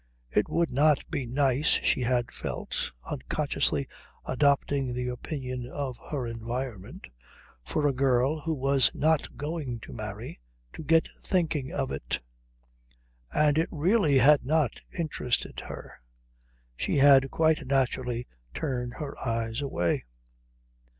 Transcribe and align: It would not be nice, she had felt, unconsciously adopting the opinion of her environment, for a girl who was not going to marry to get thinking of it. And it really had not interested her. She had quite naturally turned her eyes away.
It 0.31 0.49
would 0.49 0.71
not 0.71 1.03
be 1.11 1.27
nice, 1.27 1.67
she 1.83 2.01
had 2.01 2.31
felt, 2.31 2.89
unconsciously 3.05 3.87
adopting 4.25 4.95
the 4.95 5.09
opinion 5.09 5.67
of 5.67 5.99
her 6.09 6.25
environment, 6.25 7.05
for 7.63 7.85
a 7.87 7.93
girl 7.93 8.39
who 8.39 8.53
was 8.55 8.89
not 8.95 9.37
going 9.37 9.79
to 9.81 9.93
marry 9.93 10.39
to 10.73 10.81
get 10.83 11.07
thinking 11.13 11.71
of 11.71 11.91
it. 11.91 12.17
And 13.31 13.59
it 13.59 13.69
really 13.71 14.17
had 14.17 14.43
not 14.43 14.81
interested 14.91 15.59
her. 15.67 16.01
She 16.75 16.97
had 16.97 17.29
quite 17.29 17.67
naturally 17.67 18.25
turned 18.55 18.95
her 18.95 19.15
eyes 19.19 19.61
away. 19.61 20.05